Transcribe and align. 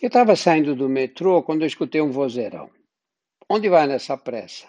Eu 0.00 0.06
estava 0.06 0.34
saindo 0.34 0.74
do 0.74 0.88
metrô 0.88 1.42
quando 1.42 1.60
eu 1.60 1.66
escutei 1.66 2.00
um 2.00 2.10
vozeirão. 2.10 2.70
Onde 3.46 3.68
vai 3.68 3.86
nessa 3.86 4.16
pressa? 4.16 4.66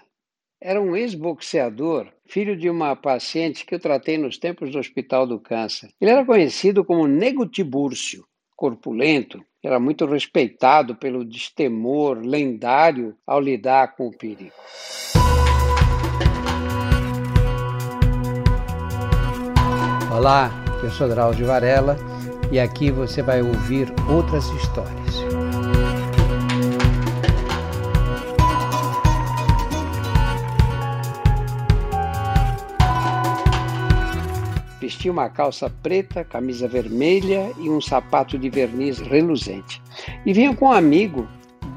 Era 0.59 0.81
um 0.81 0.93
ex-boxeador, 0.93 2.11
filho 2.27 2.53
de 2.53 2.69
uma 2.69 2.97
paciente 2.97 3.65
que 3.65 3.73
eu 3.73 3.79
tratei 3.79 4.17
nos 4.17 4.37
tempos 4.37 4.73
do 4.73 4.77
Hospital 4.77 5.25
do 5.25 5.39
Câncer. 5.39 5.89
Ele 6.01 6.11
era 6.11 6.25
conhecido 6.25 6.83
como 6.83 7.07
Nego 7.07 7.45
Tibúrcio, 7.45 8.25
corpulento, 8.57 9.41
era 9.63 9.79
muito 9.79 10.05
respeitado 10.05 10.97
pelo 10.97 11.23
destemor 11.23 12.17
lendário 12.17 13.15
ao 13.25 13.39
lidar 13.39 13.95
com 13.95 14.07
o 14.07 14.17
perigo. 14.17 14.51
Olá, 20.13 20.51
eu 20.83 20.89
sou 20.89 21.07
Drauzio 21.07 21.47
Varela 21.47 22.10
e 22.51 22.59
aqui 22.59 22.91
você 22.91 23.21
vai 23.21 23.41
ouvir 23.41 23.91
outras 24.09 24.45
histórias. 24.49 25.15
Vestia 34.81 35.11
uma 35.11 35.29
calça 35.29 35.69
preta, 35.81 36.25
camisa 36.25 36.67
vermelha 36.67 37.51
e 37.57 37.69
um 37.69 37.79
sapato 37.79 38.37
de 38.37 38.49
verniz 38.49 38.99
reluzente. 38.99 39.81
E 40.25 40.33
vinha 40.33 40.53
com 40.53 40.65
um 40.65 40.71
amigo, 40.71 41.27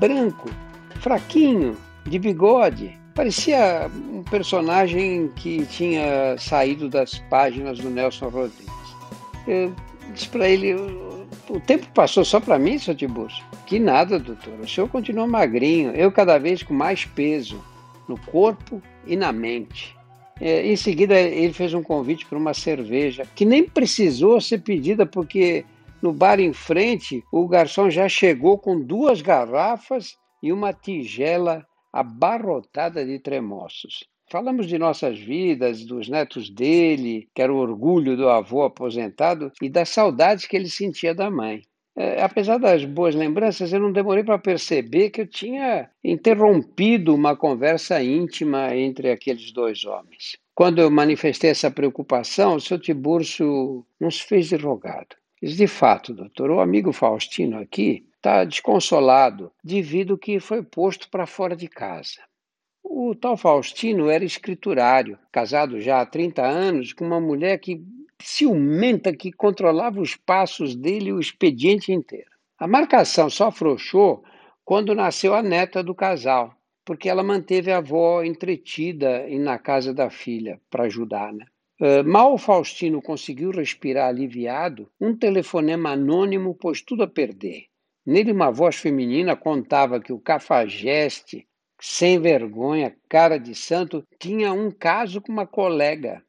branco, 0.00 0.50
fraquinho, 1.00 1.76
de 2.04 2.18
bigode. 2.18 2.98
Parecia 3.14 3.88
um 4.10 4.24
personagem 4.24 5.30
que 5.36 5.64
tinha 5.66 6.36
saído 6.36 6.88
das 6.88 7.18
páginas 7.30 7.78
do 7.78 7.88
Nelson 7.88 8.28
Rodrigues. 8.28 8.74
Eu 9.46 9.72
disse 10.12 10.28
para 10.28 10.48
ele: 10.48 10.74
o 11.48 11.60
tempo 11.60 11.86
passou 11.94 12.24
só 12.24 12.40
para 12.40 12.58
mim, 12.58 12.78
seu 12.78 12.94
Tiburcio? 12.94 13.44
Que 13.66 13.78
nada, 13.78 14.18
doutor. 14.18 14.60
O 14.60 14.68
senhor 14.68 14.88
continua 14.88 15.26
magrinho, 15.26 15.90
eu 15.92 16.10
cada 16.10 16.38
vez 16.38 16.62
com 16.62 16.74
mais 16.74 17.04
peso 17.04 17.62
no 18.08 18.18
corpo 18.18 18.82
e 19.06 19.16
na 19.16 19.32
mente. 19.32 19.96
É, 20.40 20.66
em 20.66 20.76
seguida, 20.76 21.18
ele 21.18 21.52
fez 21.52 21.72
um 21.74 21.82
convite 21.82 22.26
para 22.26 22.38
uma 22.38 22.54
cerveja, 22.54 23.26
que 23.34 23.44
nem 23.44 23.64
precisou 23.64 24.40
ser 24.40 24.58
pedida, 24.62 25.06
porque 25.06 25.64
no 26.02 26.12
bar 26.12 26.40
em 26.40 26.52
frente 26.52 27.22
o 27.32 27.46
garçom 27.46 27.88
já 27.88 28.08
chegou 28.08 28.58
com 28.58 28.80
duas 28.80 29.22
garrafas 29.22 30.16
e 30.42 30.52
uma 30.52 30.72
tigela 30.72 31.64
abarrotada 31.92 33.04
de 33.06 33.18
tremoços. 33.18 34.04
Falamos 34.34 34.66
de 34.66 34.76
nossas 34.78 35.16
vidas, 35.16 35.84
dos 35.84 36.08
netos 36.08 36.50
dele, 36.50 37.28
que 37.32 37.40
era 37.40 37.54
o 37.54 37.56
orgulho 37.56 38.16
do 38.16 38.28
avô 38.28 38.64
aposentado, 38.64 39.52
e 39.62 39.68
das 39.68 39.90
saudades 39.90 40.44
que 40.44 40.56
ele 40.56 40.68
sentia 40.68 41.14
da 41.14 41.30
mãe. 41.30 41.62
É, 41.96 42.20
apesar 42.20 42.58
das 42.58 42.84
boas 42.84 43.14
lembranças, 43.14 43.72
eu 43.72 43.78
não 43.78 43.92
demorei 43.92 44.24
para 44.24 44.36
perceber 44.36 45.10
que 45.10 45.20
eu 45.20 45.26
tinha 45.28 45.88
interrompido 46.02 47.14
uma 47.14 47.36
conversa 47.36 48.02
íntima 48.02 48.74
entre 48.74 49.12
aqueles 49.12 49.52
dois 49.52 49.84
homens. 49.84 50.36
Quando 50.52 50.80
eu 50.80 50.90
manifestei 50.90 51.50
essa 51.50 51.70
preocupação, 51.70 52.56
o 52.56 52.60
seu 52.60 52.76
Tiburcio 52.76 53.86
não 54.00 54.10
se 54.10 54.24
fez 54.24 54.48
de 54.48 54.56
rogado. 54.56 55.14
Diz, 55.40 55.56
de 55.56 55.68
fato, 55.68 56.12
doutor, 56.12 56.50
o 56.50 56.58
amigo 56.58 56.92
Faustino 56.92 57.60
aqui 57.60 58.04
está 58.16 58.42
desconsolado 58.42 59.52
devido 59.62 60.18
que 60.18 60.40
foi 60.40 60.60
posto 60.60 61.08
para 61.08 61.24
fora 61.24 61.54
de 61.54 61.68
casa. 61.68 62.18
O 62.86 63.14
tal 63.14 63.34
Faustino 63.34 64.10
era 64.10 64.26
escriturário, 64.26 65.18
casado 65.32 65.80
já 65.80 66.02
há 66.02 66.06
30 66.06 66.42
anos 66.42 66.92
com 66.92 67.04
uma 67.06 67.18
mulher 67.18 67.58
que 67.58 67.82
ciumenta 68.20 69.16
que 69.16 69.32
controlava 69.32 70.00
os 70.00 70.14
passos 70.14 70.76
dele 70.76 71.10
o 71.10 71.18
expediente 71.18 71.90
inteiro. 71.90 72.30
A 72.58 72.68
marcação 72.68 73.30
só 73.30 73.48
afrouxou 73.48 74.22
quando 74.64 74.94
nasceu 74.94 75.34
a 75.34 75.42
neta 75.42 75.82
do 75.82 75.94
casal, 75.94 76.54
porque 76.84 77.08
ela 77.08 77.22
manteve 77.22 77.72
a 77.72 77.78
avó 77.78 78.22
entretida 78.22 79.26
na 79.30 79.58
casa 79.58 79.92
da 79.94 80.10
filha 80.10 80.60
para 80.70 80.84
ajudar, 80.84 81.32
né? 81.32 81.46
Uh, 81.80 82.04
mal 82.04 82.38
Faustino 82.38 83.02
conseguiu 83.02 83.50
respirar 83.50 84.08
aliviado, 84.08 84.88
um 85.00 85.16
telefonema 85.16 85.90
anônimo 85.90 86.54
pôs 86.54 86.82
tudo 86.82 87.02
a 87.02 87.08
perder. 87.08 87.64
Nele, 88.06 88.30
uma 88.30 88.50
voz 88.50 88.76
feminina 88.76 89.34
contava 89.34 89.98
que 89.98 90.12
o 90.12 90.20
cafajeste 90.20 91.48
sem 91.86 92.18
vergonha, 92.18 92.96
cara 93.10 93.38
de 93.38 93.54
santo, 93.54 94.02
tinha 94.18 94.54
um 94.54 94.70
caso 94.70 95.20
com 95.20 95.30
uma 95.30 95.46
colega. 95.46 96.24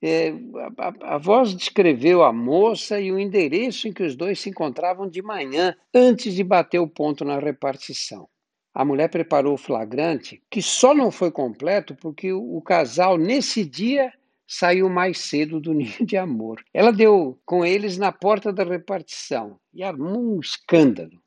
É, 0.00 0.32
a, 0.78 1.14
a, 1.14 1.18
voz 1.18 1.52
descreveu 1.52 2.22
a 2.22 2.32
moça 2.32 3.00
e 3.00 3.10
o 3.10 3.18
endereço 3.18 3.88
em 3.88 3.92
que 3.92 4.04
os 4.04 4.14
dois 4.14 4.38
se 4.38 4.50
encontravam 4.50 5.08
de 5.08 5.20
manhã, 5.20 5.76
antes 5.92 6.32
de 6.32 6.44
bater 6.44 6.78
o 6.78 6.86
ponto 6.86 7.24
na 7.24 7.40
repartição. 7.40 8.28
A 8.72 8.84
mulher 8.84 9.10
preparou 9.10 9.54
o 9.54 9.58
flagrante, 9.58 10.40
que 10.48 10.62
só 10.62 10.94
não 10.94 11.10
foi 11.10 11.32
completo 11.32 11.96
porque 11.96 12.32
o, 12.32 12.56
o 12.56 12.62
casal, 12.62 13.18
nesse 13.18 13.64
dia, 13.64 14.12
saiu 14.46 14.88
mais 14.88 15.18
cedo 15.18 15.60
do 15.60 15.74
ninho 15.74 16.06
de 16.06 16.16
amor. 16.16 16.62
Ela 16.72 16.92
deu 16.92 17.36
com 17.44 17.64
eles 17.66 17.98
na 17.98 18.12
porta 18.12 18.52
da 18.52 18.62
repartição 18.62 19.58
e 19.74 19.82
armou 19.82 20.36
um 20.36 20.38
escândalo. 20.38 21.20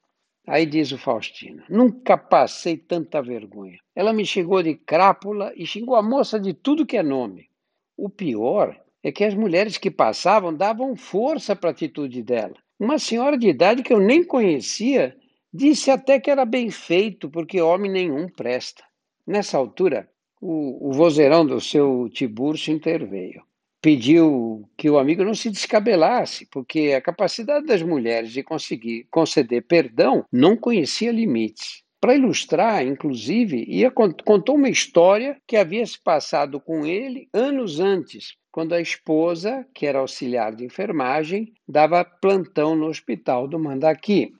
Aí 0.45 0.65
diz 0.65 0.91
o 0.91 0.97
Faustino: 0.97 1.63
Nunca 1.69 2.17
passei 2.17 2.77
tanta 2.77 3.21
vergonha. 3.21 3.79
Ela 3.95 4.11
me 4.11 4.25
chegou 4.25 4.61
de 4.61 4.75
crápula 4.75 5.53
e 5.55 5.65
xingou 5.65 5.95
a 5.95 6.03
moça 6.03 6.39
de 6.39 6.53
tudo 6.53 6.85
que 6.85 6.97
é 6.97 7.03
nome. 7.03 7.49
O 7.95 8.09
pior 8.09 8.77
é 9.01 9.11
que 9.11 9.23
as 9.23 9.33
mulheres 9.33 9.77
que 9.77 9.89
passavam 9.89 10.53
davam 10.53 10.95
força 10.95 11.55
para 11.55 11.69
a 11.69 11.71
atitude 11.71 12.21
dela. 12.21 12.55
Uma 12.79 12.99
senhora 12.99 13.37
de 13.37 13.47
idade 13.47 13.83
que 13.83 13.93
eu 13.93 13.99
nem 13.99 14.23
conhecia 14.23 15.15
disse 15.53 15.89
até 15.89 16.19
que 16.19 16.31
era 16.31 16.45
bem 16.45 16.69
feito, 16.69 17.29
porque 17.29 17.61
homem 17.61 17.91
nenhum 17.91 18.27
presta. 18.27 18.83
Nessa 19.25 19.57
altura, 19.57 20.09
o, 20.41 20.89
o 20.89 20.91
vozeirão 20.91 21.45
do 21.45 21.61
seu 21.61 22.09
Tiburcio 22.09 22.73
interveio 22.73 23.43
pediu 23.83 24.63
que 24.77 24.89
o 24.89 24.97
amigo 24.97 25.25
não 25.25 25.35
se 25.35 25.49
descabelasse, 25.49 26.47
porque 26.49 26.93
a 26.95 27.01
capacidade 27.01 27.65
das 27.65 27.81
mulheres 27.81 28.31
de 28.31 28.41
conseguir 28.41 29.05
conceder 29.11 29.61
perdão 29.67 30.25
não 30.31 30.55
conhecia 30.55 31.11
limites. 31.11 31.83
Para 31.99 32.15
ilustrar, 32.15 32.87
inclusive, 32.87 33.65
ia, 33.67 33.91
contou 33.91 34.55
uma 34.55 34.69
história 34.69 35.37
que 35.45 35.57
havia 35.57 35.85
se 35.85 36.01
passado 36.01 36.61
com 36.61 36.85
ele 36.85 37.27
anos 37.33 37.81
antes, 37.81 38.37
quando 38.49 38.73
a 38.73 38.79
esposa, 38.79 39.65
que 39.73 39.85
era 39.85 39.99
auxiliar 39.99 40.55
de 40.55 40.63
enfermagem, 40.63 41.53
dava 41.67 42.05
plantão 42.05 42.77
no 42.77 42.87
hospital 42.87 43.49
do 43.49 43.59
Mandaqui. 43.59 44.33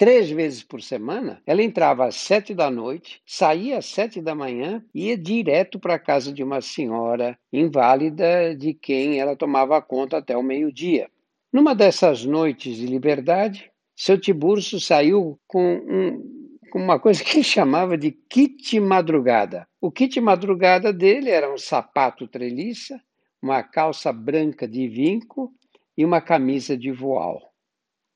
Três 0.00 0.30
vezes 0.30 0.62
por 0.62 0.80
semana, 0.80 1.42
ela 1.46 1.62
entrava 1.62 2.06
às 2.06 2.14
sete 2.14 2.54
da 2.54 2.70
noite, 2.70 3.20
saía 3.26 3.76
às 3.76 3.84
sete 3.84 4.18
da 4.18 4.34
manhã 4.34 4.82
e 4.94 5.08
ia 5.08 5.18
direto 5.18 5.78
para 5.78 5.96
a 5.96 5.98
casa 5.98 6.32
de 6.32 6.42
uma 6.42 6.62
senhora 6.62 7.38
inválida 7.52 8.56
de 8.56 8.72
quem 8.72 9.20
ela 9.20 9.36
tomava 9.36 9.82
conta 9.82 10.16
até 10.16 10.34
o 10.34 10.42
meio-dia. 10.42 11.10
Numa 11.52 11.74
dessas 11.74 12.24
noites 12.24 12.78
de 12.78 12.86
liberdade, 12.86 13.70
seu 13.94 14.18
Tiburcio 14.18 14.80
saiu 14.80 15.38
com, 15.46 15.74
um, 15.74 16.48
com 16.70 16.78
uma 16.78 16.98
coisa 16.98 17.20
que 17.22 17.44
chamava 17.44 17.98
de 17.98 18.10
kit 18.10 18.80
madrugada. 18.80 19.68
O 19.82 19.92
kit 19.92 20.18
madrugada 20.18 20.94
dele 20.94 21.28
era 21.28 21.52
um 21.52 21.58
sapato 21.58 22.26
treliça, 22.26 22.98
uma 23.42 23.62
calça 23.62 24.14
branca 24.14 24.66
de 24.66 24.88
vinco 24.88 25.52
e 25.94 26.06
uma 26.06 26.22
camisa 26.22 26.74
de 26.74 26.90
voal. 26.90 27.52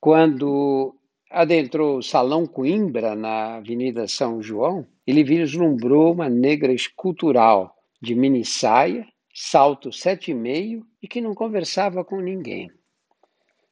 Quando 0.00 0.98
adentrou 1.34 1.98
o 1.98 2.02
Salão 2.02 2.46
Coimbra, 2.46 3.16
na 3.16 3.56
Avenida 3.56 4.06
São 4.06 4.40
João, 4.40 4.86
ele 5.04 5.24
vislumbrou 5.24 6.12
uma 6.12 6.28
negra 6.28 6.72
escultural 6.72 7.76
de 8.00 8.14
mini 8.14 8.44
saia, 8.44 9.04
salto 9.34 9.92
sete 9.92 10.30
e 10.30 10.34
meio 10.34 10.86
e 11.02 11.08
que 11.08 11.20
não 11.20 11.34
conversava 11.34 12.04
com 12.04 12.20
ninguém. 12.20 12.70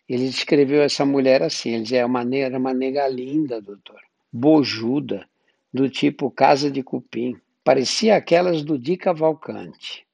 Ele 0.08 0.24
descreveu 0.24 0.82
essa 0.82 1.06
mulher 1.06 1.40
assim, 1.40 1.70
ele 1.70 1.84
dizia, 1.84 2.00
é 2.00 2.04
uma, 2.04 2.22
era 2.34 2.58
uma 2.58 2.74
nega 2.74 3.06
linda, 3.06 3.62
doutor, 3.62 4.00
bojuda, 4.32 5.24
do 5.72 5.88
tipo 5.88 6.30
casa 6.30 6.68
de 6.68 6.82
cupim, 6.82 7.36
parecia 7.62 8.16
aquelas 8.16 8.62
do 8.62 8.76
Di 8.76 8.96
Cavalcante. 8.96 10.04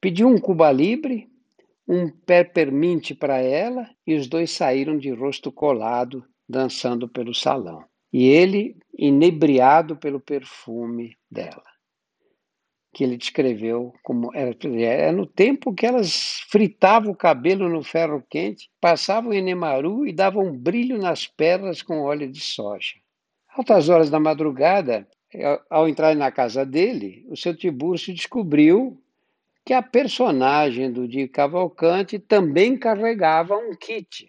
Pediu 0.00 0.28
um 0.28 0.38
Cuba 0.38 0.70
Libre, 0.70 1.28
um 1.86 2.08
peppermint 2.08 3.14
para 3.14 3.38
ela 3.38 3.90
e 4.06 4.14
os 4.14 4.28
dois 4.28 4.52
saíram 4.52 4.96
de 4.96 5.10
rosto 5.10 5.50
colado 5.50 6.24
dançando 6.48 7.08
pelo 7.08 7.34
salão. 7.34 7.84
E 8.12 8.28
ele, 8.28 8.76
inebriado 8.96 9.96
pelo 9.96 10.20
perfume 10.20 11.16
dela, 11.30 11.64
que 12.94 13.02
ele 13.02 13.16
descreveu 13.16 13.92
como 14.04 14.30
era, 14.32 14.56
era 14.78 15.12
no 15.12 15.26
tempo 15.26 15.74
que 15.74 15.84
elas 15.84 16.40
fritavam 16.48 17.10
o 17.10 17.16
cabelo 17.16 17.68
no 17.68 17.82
ferro 17.82 18.24
quente, 18.30 18.70
passavam 18.80 19.32
em 19.32 19.42
Nemaru 19.42 20.06
e 20.06 20.12
davam 20.12 20.44
um 20.46 20.56
brilho 20.56 20.96
nas 20.96 21.26
pernas 21.26 21.82
com 21.82 22.02
óleo 22.02 22.30
de 22.30 22.40
soja. 22.40 22.94
Altas 23.48 23.88
horas 23.88 24.10
da 24.10 24.20
madrugada, 24.20 25.08
ao 25.68 25.88
entrar 25.88 26.14
na 26.14 26.30
casa 26.30 26.64
dele, 26.64 27.26
o 27.28 27.36
seu 27.36 27.56
Tiburcio 27.56 28.14
descobriu 28.14 29.02
que 29.64 29.72
a 29.72 29.82
personagem 29.82 30.92
do 30.92 31.08
Di 31.08 31.26
Cavalcante 31.26 32.18
também 32.18 32.76
carregava 32.76 33.56
um 33.56 33.74
kit. 33.74 34.28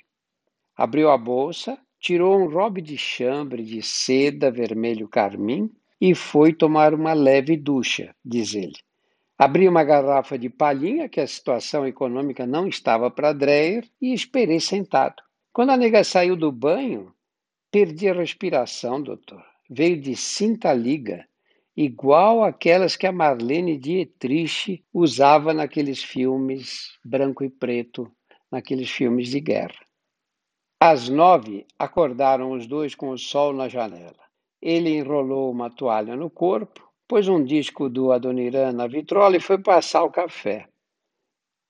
Abriu 0.76 1.10
a 1.10 1.18
bolsa 1.18 1.78
tirou 2.06 2.38
um 2.38 2.48
robe 2.48 2.84
de 2.84 3.00
chambre 3.00 3.64
de 3.64 3.82
seda 3.82 4.52
vermelho 4.52 5.08
carmim 5.08 5.72
e 6.00 6.14
foi 6.14 6.54
tomar 6.54 6.94
uma 6.94 7.14
leve 7.14 7.58
ducha, 7.58 8.16
diz 8.24 8.54
ele. 8.54 8.76
Abri 9.36 9.68
uma 9.68 9.84
garrafa 9.84 10.38
de 10.38 10.48
palhinha, 10.48 11.10
que 11.10 11.20
a 11.20 11.26
situação 11.26 11.84
econômica 11.88 12.46
não 12.46 12.68
estava 12.68 13.10
para 13.10 13.34
Dreyer, 13.34 13.90
e 14.00 14.14
esperei 14.14 14.60
sentado. 14.60 15.16
Quando 15.52 15.72
a 15.72 15.78
nega 15.78 16.04
saiu 16.04 16.36
do 16.36 16.52
banho, 16.52 17.12
perdi 17.72 18.08
a 18.08 18.14
respiração, 18.14 19.02
doutor. 19.02 19.44
Veio 19.68 20.00
de 20.00 20.16
cinta 20.16 20.72
liga, 20.74 21.28
igual 21.76 22.44
aquelas 22.44 22.96
que 22.96 23.08
a 23.08 23.12
Marlene 23.12 23.80
Dietrich 23.80 24.86
usava 24.94 25.56
naqueles 25.56 26.04
filmes 26.04 27.00
branco 27.04 27.44
e 27.44 27.50
preto, 27.50 28.12
naqueles 28.52 28.92
filmes 28.92 29.30
de 29.30 29.40
guerra. 29.40 29.86
Às 30.88 31.10
nove, 31.10 31.66
acordaram 31.80 32.52
os 32.52 32.68
dois 32.68 32.94
com 32.94 33.10
o 33.10 33.18
sol 33.18 33.52
na 33.52 33.68
janela. 33.68 34.24
Ele 34.62 34.96
enrolou 34.96 35.50
uma 35.50 35.68
toalha 35.68 36.16
no 36.16 36.30
corpo, 36.30 36.88
pôs 37.08 37.28
um 37.28 37.44
disco 37.44 37.90
do 37.90 38.12
Adoniran 38.12 38.72
na 38.72 38.86
vitrola 38.86 39.36
e 39.36 39.40
foi 39.40 39.58
passar 39.58 40.04
o 40.04 40.12
café. 40.12 40.68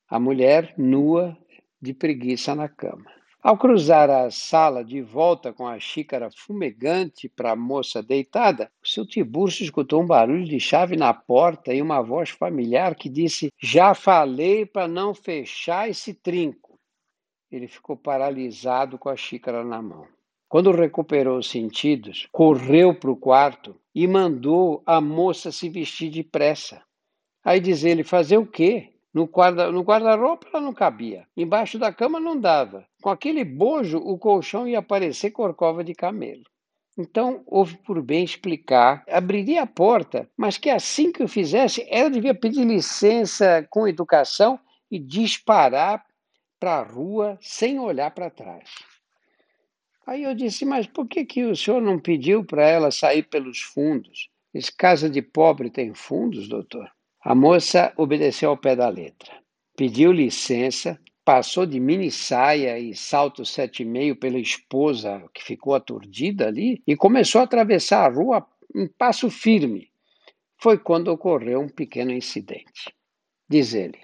A 0.09 0.19
mulher, 0.19 0.73
nua, 0.77 1.37
de 1.81 1.93
preguiça 1.93 2.53
na 2.53 2.67
cama. 2.67 3.05
Ao 3.41 3.57
cruzar 3.57 4.09
a 4.09 4.29
sala 4.29 4.83
de 4.83 5.01
volta 5.01 5.53
com 5.53 5.65
a 5.65 5.79
xícara 5.79 6.29
fumegante 6.35 7.29
para 7.29 7.53
a 7.53 7.55
moça 7.55 8.03
deitada, 8.03 8.69
o 8.83 8.87
seu 8.87 9.07
Tiburcio 9.07 9.63
escutou 9.63 10.03
um 10.03 10.05
barulho 10.05 10.43
de 10.43 10.59
chave 10.59 10.97
na 10.97 11.13
porta 11.13 11.73
e 11.73 11.81
uma 11.81 12.01
voz 12.01 12.31
familiar 12.31 12.95
que 12.95 13.07
disse: 13.07 13.49
Já 13.57 13.93
falei 13.93 14.65
para 14.65 14.89
não 14.89 15.13
fechar 15.13 15.89
esse 15.89 16.13
trinco. 16.13 16.74
Ele 17.51 17.67
ficou 17.67 17.95
paralisado 17.95 18.97
com 18.97 19.09
a 19.09 19.15
xícara 19.15 19.63
na 19.63 19.81
mão. 19.81 20.07
Quando 20.47 20.71
recuperou 20.71 21.37
os 21.37 21.49
sentidos, 21.49 22.27
correu 22.31 22.93
para 22.93 23.11
o 23.11 23.15
quarto 23.15 23.75
e 23.93 24.07
mandou 24.07 24.83
a 24.85 25.01
moça 25.01 25.51
se 25.51 25.69
vestir 25.69 26.09
depressa. 26.09 26.81
Aí 27.43 27.59
diz 27.59 27.83
ele: 27.83 28.03
Fazer 28.03 28.37
o 28.37 28.45
quê? 28.45 28.93
No 29.13 29.23
guarda-roupa 29.23 29.71
no 29.71 29.83
guarda 29.83 30.09
ela 30.09 30.61
não 30.61 30.73
cabia. 30.73 31.25
Embaixo 31.37 31.79
da 31.79 31.93
cama 31.93 32.19
não 32.19 32.37
dava. 32.37 32.85
Com 33.01 33.09
aquele 33.09 33.45
bojo, 33.45 33.97
o 33.97 34.17
colchão 34.17 34.67
ia 34.67 34.81
parecer 34.81 35.31
corcova 35.31 35.85
de 35.85 35.95
camelo. 35.95 36.43
Então, 36.97 37.41
houve 37.45 37.77
por 37.77 38.01
bem 38.01 38.23
explicar, 38.25 39.05
abriria 39.09 39.63
a 39.63 39.67
porta, 39.67 40.29
mas 40.37 40.57
que 40.57 40.69
assim 40.69 41.11
que 41.11 41.23
o 41.23 41.27
fizesse, 41.27 41.85
ela 41.89 42.09
devia 42.09 42.33
pedir 42.33 42.65
licença 42.65 43.65
com 43.69 43.87
educação 43.87 44.59
e 44.91 44.99
disparar 44.99 46.05
para 46.65 46.79
a 46.79 46.83
rua 46.83 47.37
sem 47.41 47.79
olhar 47.79 48.09
para 48.09 48.27
trás. 48.27 48.67
Aí 50.07 50.23
eu 50.23 50.33
disse, 50.33 50.65
mas 50.65 50.87
por 50.87 51.07
que, 51.07 51.23
que 51.23 51.43
o 51.43 51.55
senhor 51.55 51.79
não 51.79 51.99
pediu 51.99 52.43
para 52.43 52.67
ela 52.67 52.89
sair 52.89 53.21
pelos 53.21 53.61
fundos? 53.61 54.31
Esse 54.51 54.75
casa 54.75 55.07
de 55.07 55.21
pobre 55.21 55.69
tem 55.69 55.93
fundos, 55.93 56.47
doutor? 56.47 56.89
A 57.21 57.35
moça 57.35 57.93
obedeceu 57.95 58.49
ao 58.49 58.57
pé 58.57 58.75
da 58.75 58.89
letra. 58.89 59.31
Pediu 59.77 60.11
licença, 60.11 60.99
passou 61.23 61.67
de 61.67 61.79
mini 61.79 62.09
saia 62.09 62.79
e 62.79 62.95
salto 62.95 63.45
sete 63.45 63.83
e 63.83 63.85
meio 63.85 64.15
pela 64.15 64.39
esposa, 64.39 65.23
que 65.35 65.43
ficou 65.43 65.75
aturdida 65.75 66.47
ali, 66.47 66.81
e 66.87 66.95
começou 66.95 67.41
a 67.41 67.43
atravessar 67.43 68.07
a 68.07 68.11
rua 68.11 68.43
em 68.75 68.87
passo 68.87 69.29
firme. 69.29 69.91
Foi 70.57 70.79
quando 70.79 71.09
ocorreu 71.09 71.59
um 71.59 71.69
pequeno 71.69 72.11
incidente. 72.11 72.91
Diz 73.47 73.75
ele, 73.75 73.99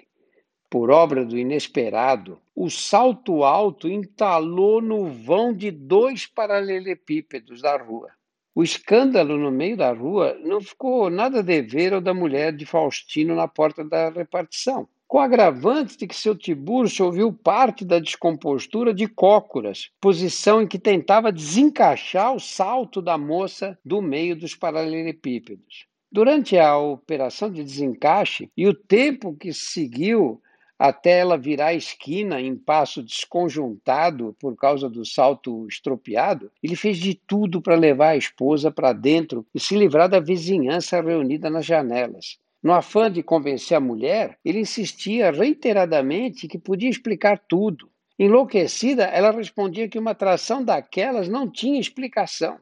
por 0.70 0.92
obra 0.92 1.24
do 1.24 1.36
inesperado, 1.36 2.40
o 2.54 2.68
salto 2.68 3.44
alto 3.44 3.88
entalou 3.88 4.80
no 4.80 5.06
vão 5.06 5.52
de 5.52 5.70
dois 5.70 6.26
paralelepípedos 6.26 7.62
da 7.62 7.76
rua. 7.76 8.10
O 8.54 8.62
escândalo 8.62 9.38
no 9.38 9.50
meio 9.50 9.78
da 9.78 9.92
rua 9.92 10.38
não 10.44 10.60
ficou 10.60 11.08
nada 11.08 11.38
a 11.38 11.42
dever 11.42 11.94
ao 11.94 12.00
da 12.00 12.12
mulher 12.12 12.54
de 12.54 12.66
Faustino 12.66 13.34
na 13.34 13.48
porta 13.48 13.82
da 13.82 14.10
repartição. 14.10 14.86
Com 15.08 15.18
agravante 15.18 15.96
de 15.96 16.06
que 16.06 16.14
seu 16.14 16.34
Tiburcio 16.34 17.06
ouviu 17.06 17.32
parte 17.32 17.84
da 17.84 17.98
descompostura 17.98 18.92
de 18.92 19.06
cócoras, 19.06 19.90
posição 20.00 20.62
em 20.62 20.66
que 20.66 20.78
tentava 20.78 21.32
desencaixar 21.32 22.34
o 22.34 22.40
salto 22.40 23.00
da 23.00 23.16
moça 23.16 23.78
do 23.84 24.02
meio 24.02 24.36
dos 24.36 24.54
paralelepípedos. 24.54 25.86
Durante 26.10 26.58
a 26.58 26.76
operação 26.76 27.50
de 27.50 27.64
desencaixe 27.64 28.50
e 28.54 28.66
o 28.66 28.74
tempo 28.74 29.34
que 29.34 29.52
seguiu 29.52 30.42
até 30.82 31.20
ela 31.20 31.38
virar 31.38 31.66
a 31.66 31.74
esquina 31.74 32.40
em 32.40 32.56
passo 32.56 33.04
desconjuntado 33.04 34.34
por 34.40 34.56
causa 34.56 34.90
do 34.90 35.06
salto 35.06 35.64
estropiado, 35.68 36.50
ele 36.60 36.74
fez 36.74 36.98
de 36.98 37.14
tudo 37.14 37.62
para 37.62 37.76
levar 37.76 38.08
a 38.08 38.16
esposa 38.16 38.68
para 38.68 38.92
dentro 38.92 39.46
e 39.54 39.60
se 39.60 39.76
livrar 39.76 40.08
da 40.08 40.18
vizinhança 40.18 41.00
reunida 41.00 41.48
nas 41.48 41.64
janelas. 41.64 42.36
No 42.60 42.72
afã 42.72 43.08
de 43.08 43.22
convencer 43.22 43.76
a 43.76 43.80
mulher, 43.80 44.36
ele 44.44 44.58
insistia 44.58 45.30
reiteradamente 45.30 46.48
que 46.48 46.58
podia 46.58 46.90
explicar 46.90 47.38
tudo. 47.38 47.88
Enlouquecida, 48.18 49.04
ela 49.04 49.30
respondia 49.30 49.88
que 49.88 50.00
uma 50.00 50.10
atração 50.10 50.64
daquelas 50.64 51.28
não 51.28 51.48
tinha 51.48 51.78
explicação. 51.78 52.58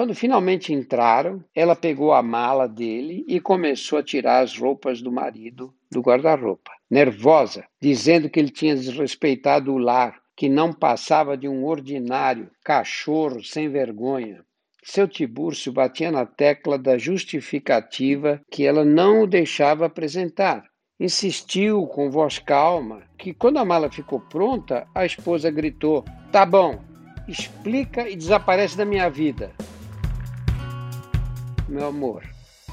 Quando 0.00 0.14
finalmente 0.14 0.72
entraram, 0.72 1.44
ela 1.54 1.76
pegou 1.76 2.14
a 2.14 2.22
mala 2.22 2.66
dele 2.66 3.22
e 3.28 3.38
começou 3.38 3.98
a 3.98 4.02
tirar 4.02 4.40
as 4.40 4.56
roupas 4.56 5.02
do 5.02 5.12
marido 5.12 5.74
do 5.90 6.00
guarda-roupa, 6.00 6.70
nervosa, 6.90 7.66
dizendo 7.78 8.30
que 8.30 8.40
ele 8.40 8.48
tinha 8.48 8.74
desrespeitado 8.74 9.74
o 9.74 9.76
lar, 9.76 10.18
que 10.34 10.48
não 10.48 10.72
passava 10.72 11.36
de 11.36 11.46
um 11.46 11.66
ordinário 11.66 12.50
cachorro 12.64 13.44
sem 13.44 13.68
vergonha. 13.68 14.42
Seu 14.82 15.06
Tibúrcio 15.06 15.70
batia 15.70 16.10
na 16.10 16.24
tecla 16.24 16.78
da 16.78 16.96
justificativa 16.96 18.40
que 18.50 18.64
ela 18.64 18.86
não 18.86 19.24
o 19.24 19.26
deixava 19.26 19.84
apresentar. 19.84 20.64
Insistiu 20.98 21.86
com 21.86 22.10
voz 22.10 22.38
calma 22.38 23.02
que, 23.18 23.34
quando 23.34 23.58
a 23.58 23.66
mala 23.66 23.92
ficou 23.92 24.18
pronta, 24.18 24.86
a 24.94 25.04
esposa 25.04 25.50
gritou: 25.50 26.06
Tá 26.32 26.46
bom, 26.46 26.80
explica 27.28 28.08
e 28.08 28.16
desaparece 28.16 28.78
da 28.78 28.86
minha 28.86 29.10
vida. 29.10 29.52
Meu 31.70 31.86
amor, 31.86 32.24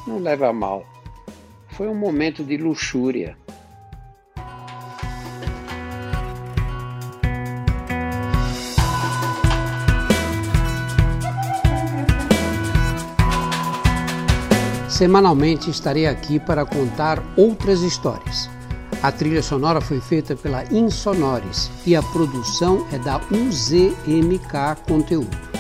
não 0.08 0.18
leva 0.18 0.50
a 0.50 0.54
mal. 0.54 0.84
Foi 1.70 1.88
um 1.88 1.94
momento 1.94 2.44
de 2.44 2.58
luxúria. 2.58 3.38
Semanalmente 14.90 15.70
estarei 15.70 16.08
aqui 16.08 16.40
para 16.40 16.66
contar 16.66 17.22
outras 17.38 17.82
histórias. 17.82 18.50
A 19.04 19.12
trilha 19.12 19.44
sonora 19.44 19.80
foi 19.80 20.02
feita 20.02 20.36
pela 20.36 20.64
Insonores 20.74 21.70
e 21.86 21.96
a 21.96 22.02
produção 22.02 22.84
é 22.92 22.98
da 22.98 23.22
UZMK 23.32 24.82
Conteúdo. 24.88 25.57